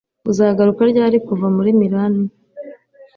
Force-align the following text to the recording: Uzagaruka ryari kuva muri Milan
Uzagaruka 0.31 0.81
ryari 0.91 1.17
kuva 1.27 1.47
muri 1.55 1.69
Milan 1.79 2.15